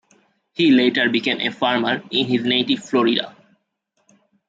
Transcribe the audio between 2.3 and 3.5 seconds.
native Florida.